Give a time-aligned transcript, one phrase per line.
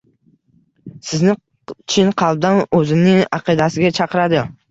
[1.09, 1.35] Sizni
[1.95, 4.43] chin qalbdan o‘zining aqidasiga chaqiradi.